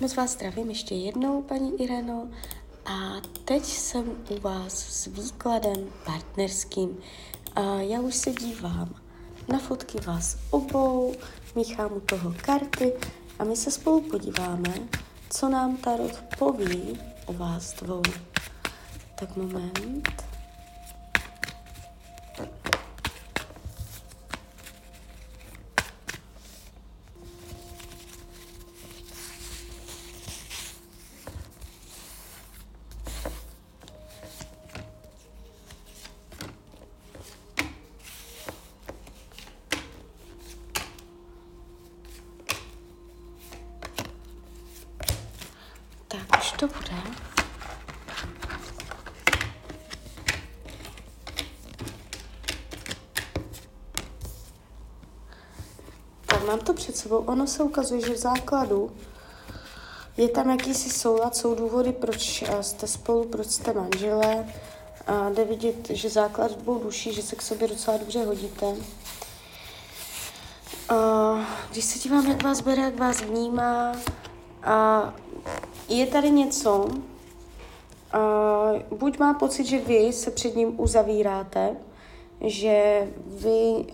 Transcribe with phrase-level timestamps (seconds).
[0.00, 2.28] Moc vás zdravím ještě jednou, paní Ireno.
[2.86, 6.98] A teď jsem u vás s výkladem partnerským.
[7.56, 8.94] A já už se dívám
[9.48, 11.14] na fotky vás obou,
[11.56, 12.92] míchám u toho karty
[13.38, 14.74] a my se spolu podíváme,
[15.30, 18.02] co nám Tarot poví o vás dvou.
[19.18, 20.33] Tak moment.
[46.56, 47.02] To bude.
[56.26, 57.16] Tak, mám to před sebou.
[57.16, 58.92] Ono se ukazuje, že v základu
[60.16, 64.46] je tam jakýsi soulad, jsou důvody, proč eh, jste spolu, proč jste manželé.
[65.06, 68.66] A jde vidět, že základ dvou duší, že se k sobě docela dobře hodíte.
[70.88, 70.96] A
[71.70, 73.92] když se dívám, jak vás bere, jak vás vnímá,
[74.64, 75.12] a
[75.88, 76.98] je tady něco, uh,
[78.98, 81.76] buď má pocit, že vy se před ním uzavíráte,
[82.40, 83.84] že vy uh,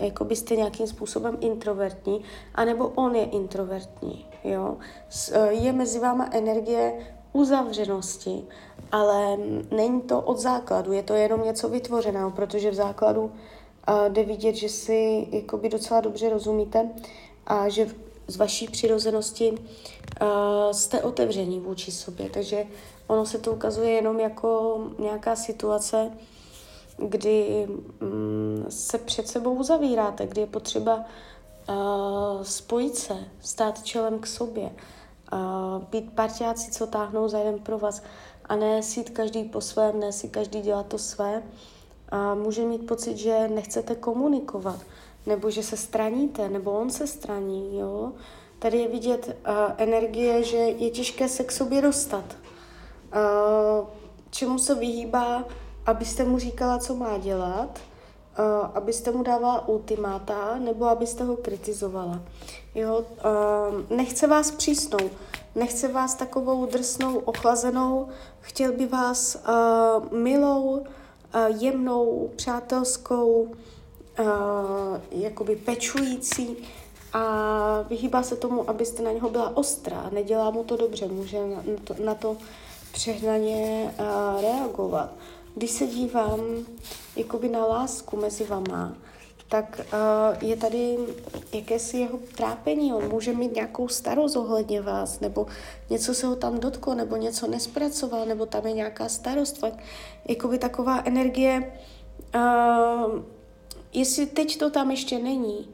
[0.00, 4.76] jako byste nějakým způsobem introvertní, anebo on je introvertní, jo.
[5.08, 6.92] S, uh, je mezi váma energie
[7.32, 8.44] uzavřenosti,
[8.92, 9.36] ale
[9.70, 13.32] není to od základu, je to jenom něco vytvořeného, protože v základu uh,
[14.08, 16.90] jde vidět, že si jakoby docela dobře rozumíte
[17.46, 17.86] a že
[18.30, 19.58] z vaší přirozenosti uh,
[20.72, 22.64] jste otevření vůči sobě, takže
[23.06, 26.10] ono se to ukazuje jenom jako nějaká situace,
[26.96, 34.26] kdy um, se před sebou uzavíráte, kdy je potřeba uh, spojit se, stát čelem k
[34.26, 34.70] sobě,
[35.32, 38.02] uh, být partiáci, co táhnou za jeden pro vás
[38.44, 41.42] a ne si každý po svém, ne si každý dělat to své.
[42.08, 44.80] A může mít pocit, že nechcete komunikovat,
[45.26, 48.12] nebo že se straníte, nebo on se straní, jo.
[48.58, 52.24] Tady je vidět uh, energie, že je těžké se k sobě dostat.
[53.14, 53.86] Uh,
[54.30, 55.44] čemu se vyhýbá,
[55.86, 57.78] abyste mu říkala, co má dělat,
[58.38, 58.44] uh,
[58.74, 62.20] abyste mu dávala ultimáta, nebo abyste ho kritizovala.
[62.74, 65.10] Jo, uh, nechce vás přísnou,
[65.54, 68.08] nechce vás takovou drsnou, ochlazenou,
[68.40, 70.84] chtěl by vás uh, milou, uh,
[71.48, 73.48] jemnou, přátelskou,
[74.18, 74.26] uh,
[75.10, 76.56] jakoby pečující
[77.12, 77.22] a
[77.88, 80.10] vyhýbá se tomu, abyste na něho byla ostrá.
[80.12, 82.36] Nedělá mu to dobře, může na to, na to
[82.92, 85.12] přehnaně uh, reagovat.
[85.54, 86.40] Když se dívám
[87.16, 88.94] jakoby na lásku mezi vama,
[89.48, 90.98] tak uh, je tady
[91.52, 92.94] jakési jeho trápení.
[92.94, 95.46] On může mít nějakou starost ohledně vás, nebo
[95.90, 99.64] něco se ho tam dotklo, nebo něco nespracoval, nebo tam je nějaká starost.
[100.28, 101.72] Jakoby taková energie,
[102.34, 103.22] uh,
[103.92, 105.68] Jestli teď to tam ještě není,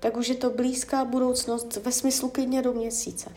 [0.00, 3.32] tak už je to blízká budoucnost ve smyslu klidně do měsíce.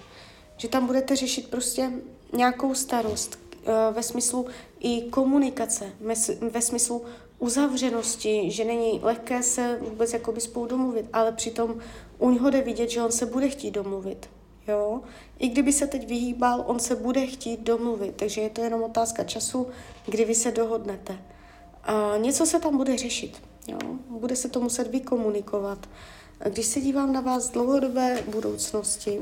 [0.58, 1.92] Že tam budete řešit prostě
[2.34, 4.46] nějakou starost eh, ve smyslu
[4.80, 5.92] i komunikace,
[6.42, 7.06] ve smyslu
[7.40, 11.76] uzavřenosti, že není lehké se vůbec jakoby spolu domluvit, ale přitom
[12.20, 14.30] u něho jde vidět, že on se bude chtít domluvit.
[14.68, 15.02] Jo?
[15.40, 19.24] I kdyby se teď vyhýbal, on se bude chtít domluvit, takže je to jenom otázka
[19.24, 19.68] času,
[20.06, 21.18] kdy vy se dohodnete.
[21.84, 23.42] A něco se tam bude řešit.
[23.68, 23.80] Jo?
[24.10, 25.90] Bude se to muset vykomunikovat.
[26.50, 29.20] Když se dívám na vás dlouhodobé budoucnosti,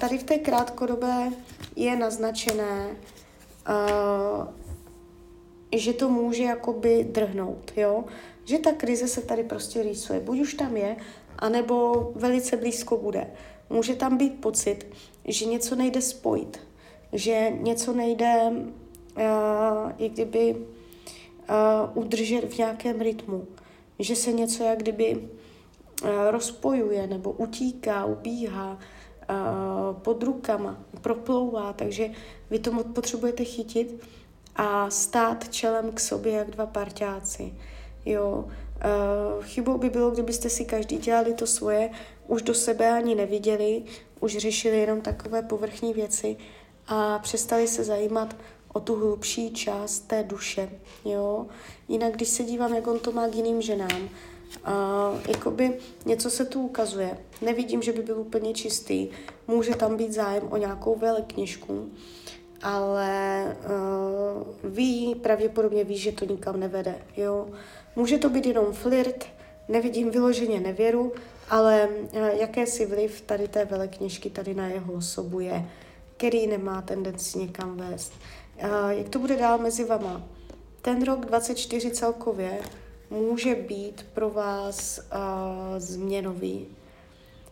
[0.00, 1.32] tady v té krátkodobé
[1.76, 2.96] je naznačené,
[5.76, 8.04] že to může jakoby drhnout, jo?
[8.44, 10.20] Že ta krize se tady prostě rýsuje.
[10.20, 10.96] Buď už tam je,
[11.38, 13.26] anebo velice blízko bude.
[13.70, 14.86] Může tam být pocit,
[15.24, 16.60] že něco nejde spojit,
[17.12, 20.56] že něco nejde, uh, i kdyby
[21.48, 23.46] uh, udržet v nějakém rytmu,
[23.98, 32.10] že se něco jak kdyby uh, rozpojuje nebo utíká, ubíhá uh, pod rukama, proplouvá, takže
[32.50, 34.02] vy to potřebujete chytit
[34.56, 37.54] a stát čelem k sobě jak dva parťáci.
[38.06, 41.90] Jo, uh, chybou by bylo, kdybyste si každý dělali to svoje,
[42.26, 43.82] už do sebe ani neviděli,
[44.20, 46.36] už řešili jenom takové povrchní věci
[46.86, 48.36] a přestali se zajímat
[48.74, 50.70] o tu hlubší část té duše,
[51.04, 51.46] jo.
[51.88, 54.08] Jinak, když se dívám, jak on to má k jiným ženám,
[54.64, 57.18] a jakoby něco se tu ukazuje.
[57.42, 59.08] Nevidím, že by byl úplně čistý.
[59.48, 61.90] Může tam být zájem o nějakou velekněžku,
[62.62, 63.44] ale
[64.64, 67.48] uh, ví, pravděpodobně ví, že to nikam nevede, jo.
[67.96, 69.26] Může to být jenom flirt,
[69.68, 71.12] nevidím vyloženě nevěru,
[71.50, 75.70] ale uh, jakési vliv tady té velekněžky tady na jeho osobu je,
[76.16, 78.12] který nemá tendenci někam vést.
[78.88, 80.22] Jak to bude dál mezi vama?
[80.82, 82.60] Ten rok 24 celkově
[83.10, 86.66] může být pro vás uh, změnový.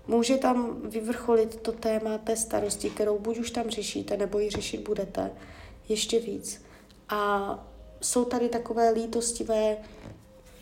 [0.07, 4.89] Může tam vyvrcholit to téma té starosti, kterou buď už tam řešíte, nebo ji řešit
[4.89, 5.31] budete
[5.89, 6.63] ještě víc.
[7.09, 7.59] A
[8.01, 9.77] jsou tady takové lítostivé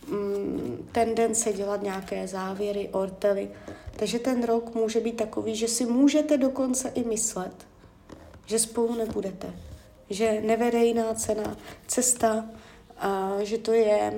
[0.09, 3.51] mm, tendence dělat nějaké závěry, ortely.
[3.97, 7.67] Takže ten rok může být takový, že si můžete dokonce i myslet,
[8.47, 9.53] že spolu nebudete.
[10.11, 12.45] Že nevede jiná cena, cesta,
[13.01, 14.13] a že to je, je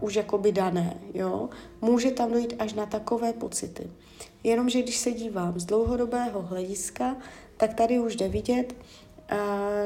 [0.00, 1.00] už jakoby dané.
[1.14, 1.48] Jo?
[1.80, 3.90] Může tam dojít až na takové pocity.
[4.44, 7.16] Jenomže když se dívám z dlouhodobého hlediska,
[7.56, 8.74] tak tady už jde vidět,
[9.28, 9.36] a,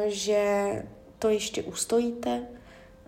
[0.07, 0.83] že
[1.19, 2.47] to ještě ustojíte,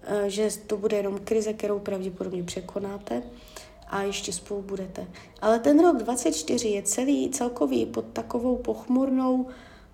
[0.02, 3.22] a, že to bude jenom krize, kterou pravděpodobně překonáte
[3.88, 5.06] a ještě spolu budete.
[5.40, 9.46] Ale ten rok 24 je celý celkový pod takovou pochmurnou,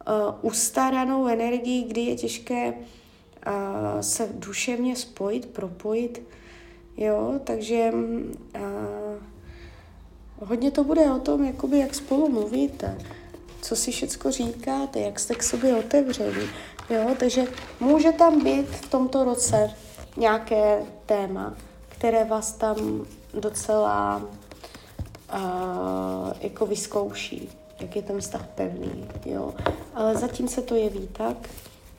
[0.08, 6.22] uh, ustaranou energií, kdy je těžké uh, se duševně spojit, propojit,
[6.96, 9.16] jo, takže uh,
[10.48, 12.98] hodně to bude o tom, jakoby, jak spolu mluvíte,
[13.62, 16.48] co si všecko říkáte, jak jste k sobě otevření,
[16.90, 17.44] jo, takže
[17.80, 19.70] může tam být v tomto roce
[20.16, 21.54] nějaké téma,
[21.88, 24.22] které vás tam docela
[25.34, 27.48] uh, jako vyzkouší,
[27.80, 29.54] jak je ten vztah pevný, jo.
[29.94, 31.50] Ale zatím se to jeví tak,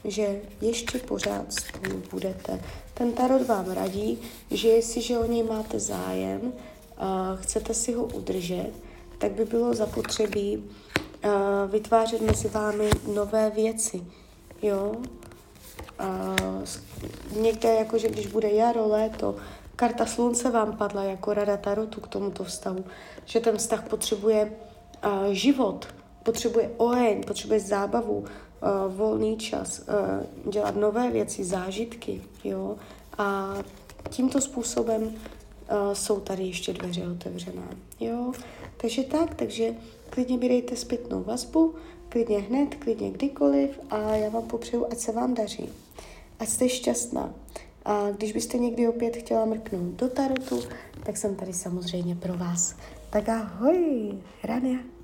[0.03, 2.59] že ještě pořád spolu budete.
[2.93, 4.19] Ten tarot vám radí,
[4.51, 6.53] že jestliže o něj máte zájem,
[6.97, 8.71] a chcete si ho udržet,
[9.17, 11.31] tak by bylo zapotřebí uh,
[11.71, 14.03] vytvářet mezi vámi nové věci.
[14.61, 14.95] Jo?
[15.99, 16.63] Uh,
[17.41, 19.35] někde, jakože když bude jaro, léto,
[19.75, 22.85] karta slunce vám padla jako rada tarotu k tomuto vztahu,
[23.25, 24.51] že ten vztah potřebuje
[25.05, 25.87] uh, život,
[26.23, 28.25] potřebuje oheň, potřebuje zábavu, uh,
[28.95, 29.79] volný čas,
[30.45, 32.75] uh, dělat nové věci, zážitky, jo.
[33.17, 33.55] A
[34.09, 37.69] tímto způsobem uh, jsou tady ještě dveře otevřená,
[37.99, 38.31] jo.
[38.77, 39.75] Takže tak, takže
[40.09, 41.75] klidně mi dejte zpětnou vazbu,
[42.09, 45.69] klidně hned, klidně kdykoliv a já vám popřeju, ať se vám daří.
[46.39, 47.33] Ať jste šťastná.
[47.85, 50.61] A když byste někdy opět chtěla mrknout do tarotu,
[51.03, 52.75] tak jsem tady samozřejmě pro vás.
[53.11, 54.94] Tak ahoj, Rania.